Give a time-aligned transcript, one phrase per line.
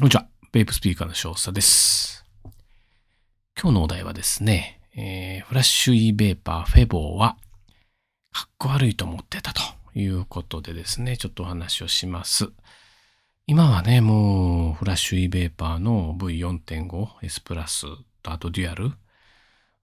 [0.00, 0.26] こんにちは。
[0.50, 2.24] ベープスピーカーの少佐です。
[3.60, 7.36] 今日のお題はですね、えーフラッシュ e ベーパーフェボーは、
[8.32, 9.60] かっこ悪いと思ってたと
[9.94, 12.48] いうことでですね、ちょっとお話をします。
[13.46, 17.84] 今はね、もう、フラッシュ e ベーパーの V4.5 S プラス
[18.22, 18.92] とあとデュアル。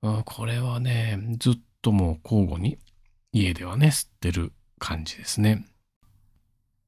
[0.01, 2.79] うんこれはね、ずっともう交互に
[3.31, 5.67] 家ではね、吸ってる感じですね。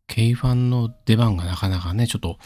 [0.07, 2.39] K ファンの出番がなかなかね、ちょっと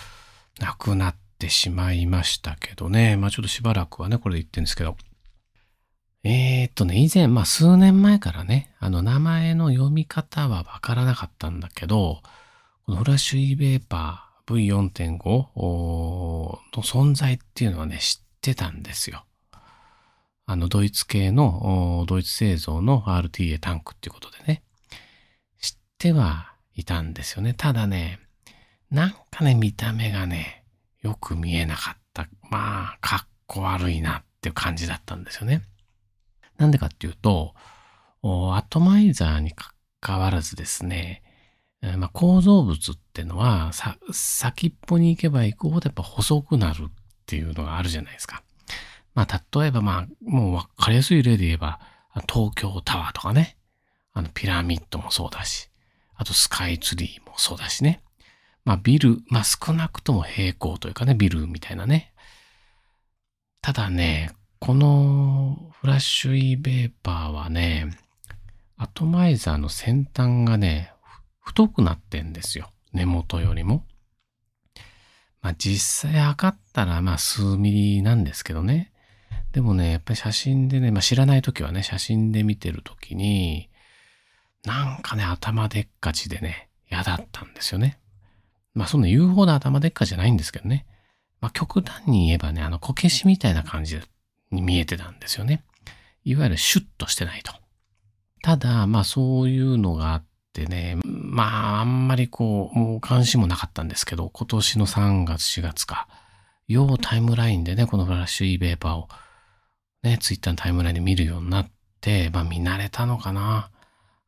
[0.60, 3.18] なくなってしまいましたけどね。
[3.18, 4.98] まあちょっとしばらくはね、これで言ってるんですけど。
[6.24, 12.22] えー、っとね、以前、まあ数年前からね、あの名前の読み方はわからなかったんだけど、
[12.86, 19.26] このフラッシュ e ベーパー V4.5 の存在っていうのはね、知ってたんですよ。
[20.46, 24.64] あの、ドイツ系の、ドイツ製造の RTA タンクっていうことでね、
[25.62, 27.54] 知ってはいたんですよね。
[27.54, 28.20] ただね、
[28.94, 30.64] なんかね、見た目がね、
[31.02, 32.30] よく見えなかった。
[32.52, 35.64] まあ、かっこ悪いなっていう感じだったんですよね。
[36.58, 37.56] なんでかっていうと、
[38.22, 39.52] アトマイザーに
[40.00, 41.24] 関わらずですね、
[41.98, 43.72] まあ、構造物ってのは、
[44.12, 46.92] 先っぽに行けば行くほどやっぱ細くなるっ
[47.26, 48.44] ていうのがあるじゃないですか。
[49.16, 51.80] まあ、例えばまあ、もうわかりやすい例で言えば、
[52.32, 53.58] 東京タワーとかね、
[54.14, 55.72] あの、ピラミッドもそうだし、
[56.14, 58.03] あとスカイツリーもそうだしね。
[58.66, 62.14] まあ、ビル、まあ、少なくとも平行というかね、ビルみたいなね。
[63.62, 67.98] ただね、このフラッシュ e ベーパーはね、
[68.78, 70.94] アトマイザーの先端がね、
[71.42, 72.70] 太くなってんですよ。
[72.94, 73.86] 根元よりも。
[75.42, 78.92] まあ実際測ったらまあ数ミリなんですけどね。
[79.52, 83.70] でもね、やっぱり写真でね、まあ知らないときはね、写真で見てるときに、
[84.66, 88.00] なんかね、頭でっかちでね、嫌だったんですよね。
[88.74, 90.86] まあそんな言うほど頭でっかじゃないんですけどね。
[91.42, 94.00] まあ極端に言えばね、あのこけしみたいな感じ
[94.52, 95.64] に見えてたんですよね。
[96.24, 97.54] いわゆるシュッとしてないと。
[98.42, 106.08] ただ、まあそういうのがあってね、まああんまりこう、もう関心もなかったんですけど、今年の3月4月か、
[106.68, 109.08] ようタイムラインでね、このフラッシュ e ベーパーを
[110.04, 113.70] ね、ツイッターのタイムラインで見るようになって、まあ見慣れたのかな。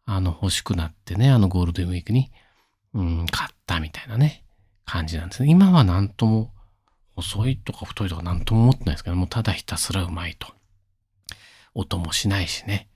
[0.07, 2.31] あの欲しくなってね、あのゴールデンウィークに、
[2.95, 4.43] うん、買ったみたいなね、
[4.85, 5.49] 感じなんですね。
[5.49, 6.51] 今はなんとも、
[7.17, 10.47] 細いとか太いとかなんとも思ってないですけど、もただひたすらうまいと。
[11.73, 12.89] 音もしないしね。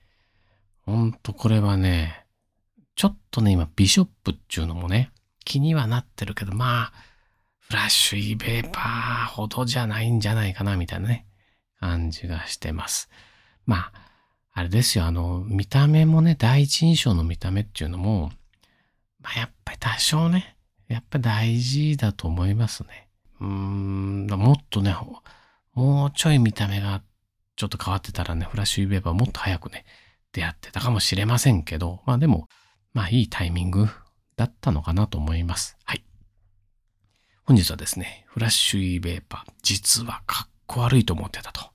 [0.86, 2.26] ほんとこれはね、
[2.96, 5.12] ちょっとね、今ビショップっていうのもね、
[5.46, 6.94] 気にはなってるけど、まあ、
[7.60, 11.28] フラッシュ e ベーパーほどじゃないんじゃないかな、みたいなね、
[11.80, 13.10] 感じがしてます。
[13.66, 13.94] まあ、
[14.54, 18.32] あれですよ、あの、見た目もね、第一印象の見た目っていうのも、
[19.22, 20.56] まあやっぱり多少ね、
[20.88, 23.10] やっぱ大事だと思いますね。
[23.40, 24.96] うーん、もっとね、
[25.74, 27.02] もうちょい見た目が
[27.56, 29.86] ちょっと変わってたらね、フラッシュ e ベーパーもっと早くね、
[30.32, 32.48] 出会ってたかもしれませんけど、まあでも、
[32.94, 33.88] まあいいタイミング
[34.36, 35.78] だったのかなと思います。
[35.84, 36.04] はい。
[37.46, 41.70] 本日はですね、フラッシュ e ベーパー、実はかっこ悪いと思ってたと。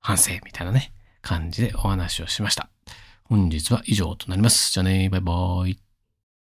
[0.00, 2.70] 反省みたいなね、感じでお話をしました。
[3.24, 4.72] 本日は以上となります。
[4.72, 5.89] じゃあね、バイバーイ。